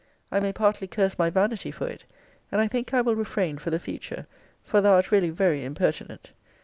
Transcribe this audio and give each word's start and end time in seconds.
I 0.31 0.39
may 0.39 0.51
partly 0.51 0.87
curse 0.87 1.19
my 1.19 1.29
vanity 1.29 1.69
for 1.69 1.85
it; 1.87 2.05
and 2.51 2.59
I 2.59 2.67
think 2.67 2.91
I 2.91 3.01
will 3.01 3.15
refrain 3.15 3.59
for 3.59 3.69
the 3.69 3.77
future; 3.79 4.25
for 4.63 4.81
thou 4.81 4.93
art 4.93 5.11
really 5.11 5.29
very 5.29 5.63
impertinent. 5.63 6.31